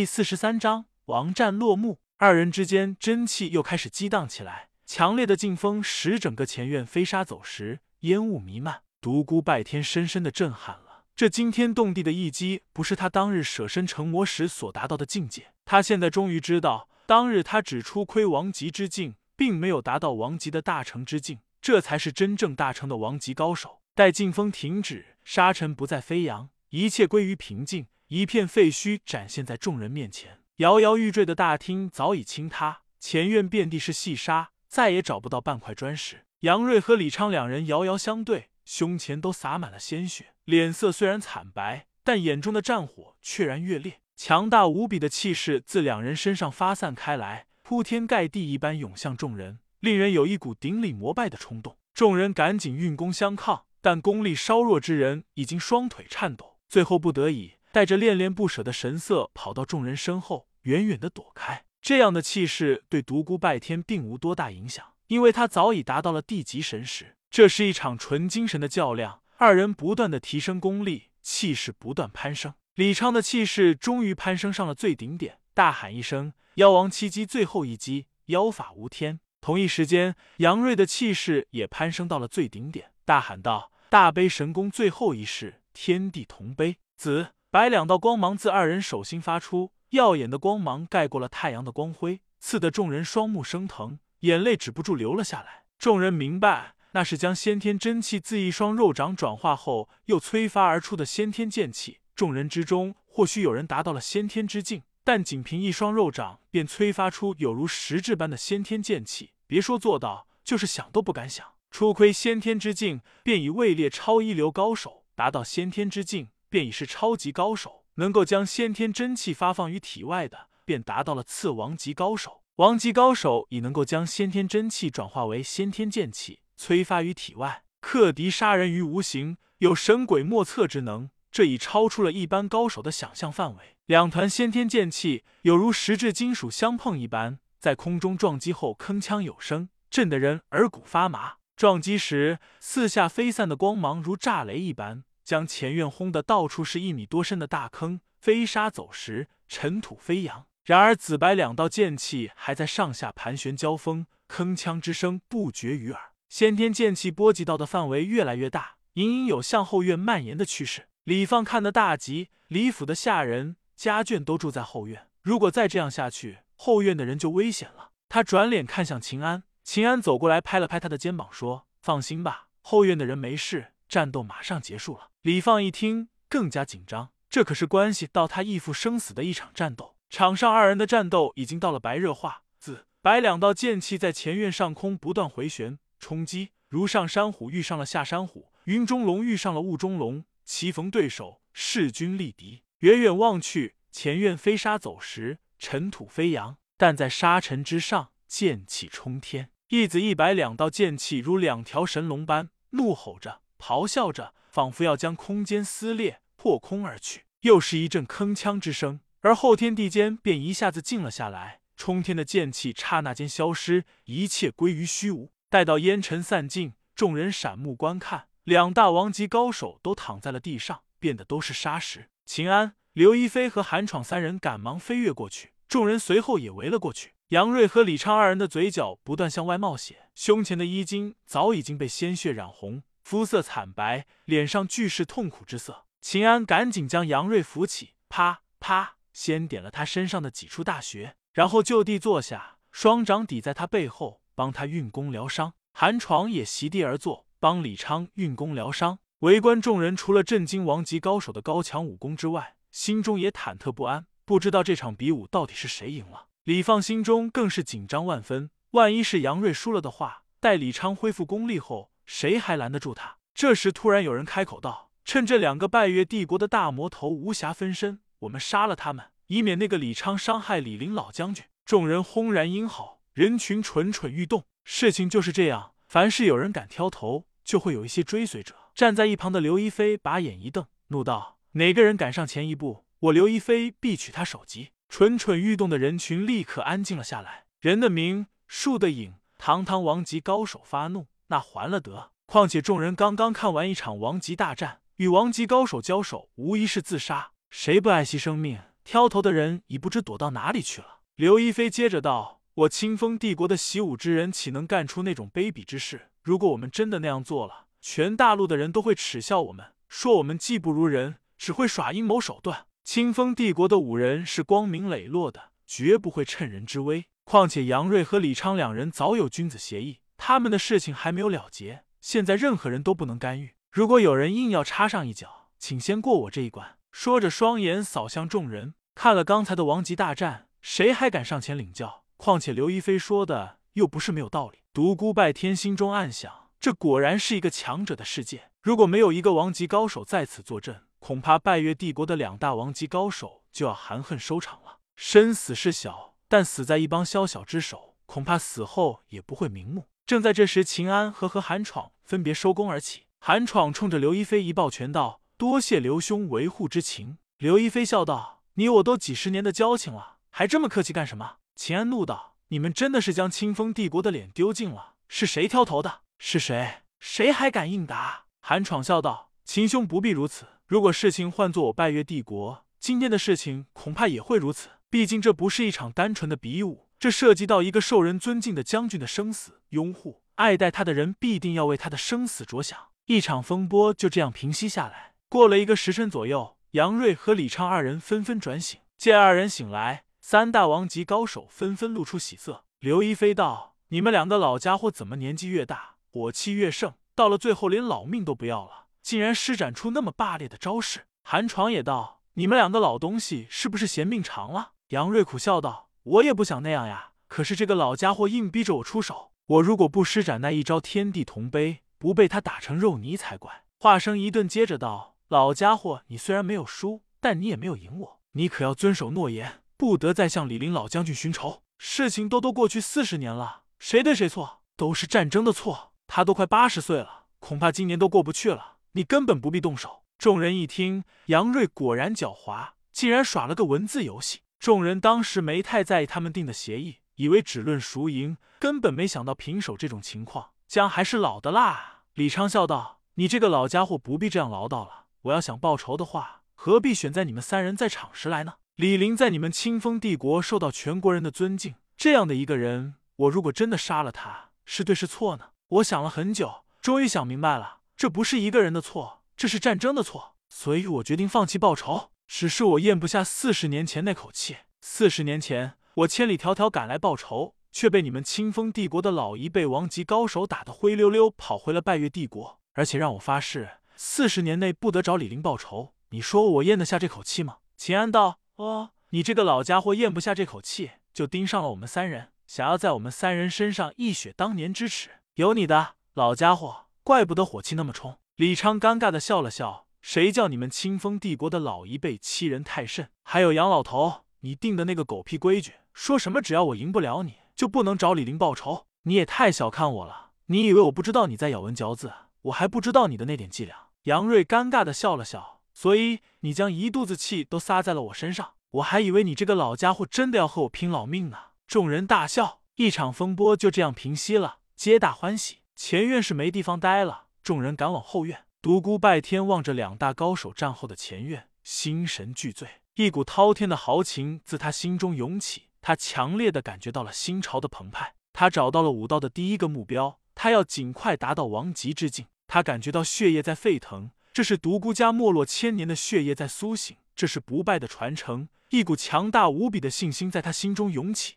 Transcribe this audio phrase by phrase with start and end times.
[0.00, 8.80] 第四十三章王战落幕，二人之间真气又开始激荡起来，强烈的劲风使整个前院飞沙走石，烟雾弥漫。
[9.02, 15.52] 独孤拜天深深的震撼了，这惊天动地的一击，不是他当日舍身成魔时所达到的境界。
[15.66, 23.82] 他现在终于知道，当日他只初窥王级之境，并没有达到王级的大成之境，这才是真正大成的王级高手。
[23.94, 30.40] 待劲风停止，沙尘不再飞扬，一切归于平静，一片废墟展现在众人面前。
[30.56, 36.24] 摇摇欲坠的大厅早已倾塌，前院遍地是细沙，再也找不到半块砖石。
[36.40, 38.48] 杨瑞和李昌两人遥遥相对。
[38.64, 44.00] 胸前都洒满了鲜血，脸色虽然惨白，但眼中的战火却然越烈。
[44.16, 51.76] 强大无比的气势自两人身上发散开来，铺天盖地一般涌向众人，令人有一股顶礼膜拜的冲动。
[51.94, 61.64] 众人赶紧运功相抗，但功力稍弱之人已经双腿颤抖，最后不得已带着恋恋不舍的神色跑到众人身后，远远的躲开。
[61.80, 67.16] 这样的气势对独孤拜天并无多大影响，因为他早已达到了地级神识。
[67.30, 72.54] 这是一场纯精神的较量，二人不断的提升功力，气势不断攀升。
[72.74, 95.64] 李昌的气势终于攀升上了最顶点，大喊一声：“妖王七击最后一击，妖法无天！”同一时间，杨瑞的气势也攀升到了最顶点，大喊道：“大悲神功最后一式，天地同悲！”子白两道光芒自二人手心发出，耀眼的光芒盖过了太阳的光辉，刺得众人双目生疼，眼泪止不住流了下来。
[95.76, 96.76] 众人明白。
[96.92, 101.98] 那是将先天真气自一双肉掌转化后又催发而出的先天剑气。
[102.16, 111.44] 众人之中，或许有人达到了先天之境，但仅凭一双肉掌便催发出有如实质般的先天剑气，别说做到，就是想都不敢想。
[111.70, 117.84] 初窥先天之境，便已位列超一流高手；达到先天之境，便已是超级高手。
[117.94, 122.42] 能够将先天真气发放于体外的，便达到了次王级高手。
[122.56, 126.40] 王级高手已能够将先天真气转化为先天剑气。
[126.56, 133.76] 催发于体外，克敌杀人于无形，有神鬼莫测之能，这已超出了一般高手的想象范围。
[133.86, 141.34] 两团先天剑气有如实质金属相碰一般，在空中撞击后铿锵有声，震得人耳骨发麻。
[141.56, 150.46] 撞击时，四下飞散的光芒如炸雷一般，将前院轰得到处是一米多深的大坑，飞沙走石，尘土飞扬。
[150.64, 156.12] 然而紫白两道剑气还在上下盘旋交锋，铿锵之声不绝于耳。
[156.28, 160.86] 先天剑气波及到的范围越来越大，隐隐有向后院蔓延的趋势。
[161.04, 167.90] 李放看得大急，李府的下人家眷都住在后院，如果再这样下去，后院的人就危险了。
[168.08, 179.94] 他转脸看向秦安，秦安走过来拍了拍他的肩膀，说：“放心吧，后院的人没事，战斗马上结束了。”李放一听更加紧张，这可是关系到他义父生死的一场战斗。
[180.08, 185.78] 场上二人的战斗已经到了白热化，紫白两道剑气在前院上空不断回旋。
[185.98, 192.62] 冲击如上山虎遇上了下山虎，云中龙遇上了雾中龙，棋逢对手，势均力敌。
[192.78, 199.50] 远远望去，前院飞沙走石，尘土飞扬，但在沙尘之上，剑气冲天。
[199.68, 207.26] 一紫一白两道剑气如两条神龙般怒吼着，咆哮着，仿佛要将空间撕裂，破空而去。
[207.42, 215.30] 又是一阵铿锵之声，而后天地间便一下子静了下来，冲天的剑气刹那间消失，一切归于虚无。
[215.48, 222.08] 待到烟尘散尽，众人闪目观看，两大王级高手都躺在了地上，变得都是沙石。
[222.26, 227.12] 秦安、刘一飞和韩闯三人赶忙飞跃过去，众人随后也围了过去。
[227.28, 235.84] 杨瑞和李昌二人的嘴角不断向外冒血，胸前的衣襟早已经被鲜血染红，肤色惨白，脸上俱是痛苦之色。
[236.00, 244.20] 秦安赶紧将杨瑞扶起，啪啪，先点了他身上的几处大穴，然后就地坐下，双掌抵在他背后。
[244.36, 249.00] 帮他运功疗伤，韩闯也席地而坐，帮李昌运功疗伤。
[249.18, 256.28] 围观众人除了震惊王级高手的高强武功之外，心中也忐忑不安，不知道这场比武到底是谁赢了。
[256.44, 263.18] 李放心中更是紧张万分，万一是杨瑞输了的话，待李昌恢复功力后，谁还拦得住他？
[263.32, 273.00] 这时突然有人开口道：“趁这两个拜月帝国的大魔头无暇分身，我们杀了他们，以免那个李昌伤害李林老将军。”众人轰然应好。
[273.12, 275.74] 人群蠢蠢欲动，事情就是这样。
[275.86, 278.56] 凡是有人敢挑头，就会有一些追随者。
[278.74, 287.44] 站在一旁的刘亦菲把眼一瞪，怒道：“哪个人敢上前一步，我刘亦菲必取他首级！”蠢蠢欲动的人群立刻安静了下来。
[287.60, 292.10] 人的名，树的影，堂堂王级高手发怒，那还了得？
[292.26, 297.32] 况且众人刚刚看完一场王级大战，与王级高手交手，无疑是自杀。
[297.48, 298.60] 谁不爱惜生命？
[298.84, 301.00] 挑头的人已不知躲到哪里去了。
[301.16, 306.10] 刘亦菲接着道：“我清风帝国的习武之人，岂能干出那种卑鄙之事？
[306.22, 312.66] 如果我们真的那样做了，全大陆的人都会耻笑我们，说我们技不如人，只会耍阴谋手段。
[312.82, 317.06] 清风帝国的武人是光明磊落的，绝不会趁人之危。
[317.24, 323.54] 况且杨瑞和李昌两人早有君子协议，他们的事情还没有了结，现在任何人都不能干预。
[323.72, 332.04] 如果有人硬要插上一脚，请先过我这一关。”说着，双眼扫向众人，看了刚才的王级大战，谁还敢上前领教？
[332.18, 334.58] 况且刘亦菲说的又不是没有道理。
[334.74, 338.50] 独孤拜天心中暗想：这果然是一个强者的世界。
[338.60, 344.80] 如果没有一个王级高手在此坐镇，恐怕拜月帝国的两大王级高手就要含恨收场了。
[344.94, 349.86] 生死事小，但死在一帮宵小之手，恐怕死后也不会瞑目。
[350.10, 353.02] 正在这时，秦安和和韩闯分别收功而起。
[353.20, 355.20] 韩闯冲着刘亦菲一抱拳道。
[355.38, 364.94] 多谢刘兄维护之情，刘亦菲笑道：“你我都几十年的交情了，还这么客气干什么？”秦安怒道：“你们真的是将清风帝国的脸丢尽了？
[365.06, 366.00] 是谁挑头的？
[366.18, 366.78] 是谁？
[366.98, 370.44] 谁还敢应答？”韩闯笑道：“秦兄不必如此。
[370.66, 374.70] 如果事情换做我拜月帝国，今天的事情恐怕也会如此。
[374.90, 379.62] 毕竟这不是一场单纯的比武，这涉及到一个受人尊敬的将军的生死。
[379.70, 382.78] 拥护、爱戴他的人必定要为他的生死着想。
[383.06, 388.78] 一场风波就这样平息下来。”过了一个时辰左右，杨瑞和李昌二人纷纷转醒。
[388.98, 392.66] 见二人醒来，三大王级高手纷纷露出喜色。
[392.80, 396.92] 刘亦菲道：“你们两个老家伙怎么年纪越大，火气越盛？
[397.14, 415.14] 到了最后，连老命都不要了，竟然施展出那么霸烈的招式。”韩闯也道：“你们两个老东西是不是嫌命长了？”杨瑞苦笑道：“我也不想那样呀，可是这个老家伙硬逼着我出手，我如果不施展那一招天地同悲，不被他打成肉泥才怪。”话声一顿，接着道。
[415.28, 418.20] 老家伙，你虽然没有输，但你也没有赢我。
[418.32, 421.62] 你可要遵守诺言，不得再向李林老将军寻仇。
[421.78, 425.92] 事情都都过去四十年了，谁对谁错，都是战争的错。
[426.08, 428.78] 他都快八十岁了，恐怕今年都过不去了。
[428.92, 430.02] 你根本不必动手。
[430.18, 434.40] 众人一听，杨瑞果然狡猾，竟然耍了个文字游戏。
[434.60, 442.02] 众人当时没太在意他们定的协议，以为只论输赢，根本没想到平手这种情况，姜还是老的辣。
[442.12, 448.56] 李昌笑道：“你这个老家伙，不必这样唠叨了。”我要想报仇的话，何必选在你们三人在场时来呢？
[448.76, 455.52] 李林在你们清风帝国受到全国人的尊敬，这样的一个人，我如果真的杀了他，是对是错呢？
[455.68, 462.10] 我想了很久，终于想明白了，这不是一个人的错，这是战争的错，所以我决定放弃报仇。
[462.32, 464.58] 只是我咽不下四十年前那口气。
[464.80, 473.68] 四十年前，我千里迢迢赶来报仇，却被你们清风帝国的老一辈王级高手打得灰溜溜，跑回了拜月帝国，而且让我发誓。
[473.96, 477.56] 四十年内不得找李林报仇，你说我咽得下这口气吗？
[477.76, 485.10] 秦安道：“哦，你这个老家伙咽不下这口气，就盯上了我们三人，想要在我们三人身上一雪当年之耻。
[485.34, 493.10] 有你的，老家伙，怪不得火气那么冲。”李昌尴尬的笑了笑：“谁叫你们清风帝国的老一辈欺人太甚？
[493.22, 498.86] 还有杨老头，你定的那个狗屁规矩，说什么只要我赢不了你，就不能找李林报仇？
[499.02, 500.30] 你也太小看我了！
[500.46, 502.12] 你以为我不知道你在咬文嚼字？
[502.42, 511.36] 我还不知道你的那点伎俩。”杨瑞尴尬的笑了笑，所以你将一肚子气都撒在了我身上，我还以为你这个老家伙真的要和我拼老命呢。
[511.66, 515.58] 众人大笑，一场风波就这样平息了，皆大欢喜。
[515.76, 518.46] 前院是没地方待了，众人赶往后院。
[518.62, 528.14] 独孤拜天望着两大高手战后的前院，心神俱醉，一股滔天的豪情自他心中涌起，他强烈的感觉到了心潮的澎湃。
[528.34, 532.26] 他找到了武道的第一个目标，他要尽快达到王级之境。
[532.46, 538.50] 他感觉到血液在沸腾，这是独孤家没落千年的血液在苏醒，这是不败的传承。
[538.68, 541.36] 一股强大无比的信心在他心中涌起。